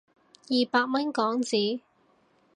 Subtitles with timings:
[0.49, 1.81] 二百蚊港紙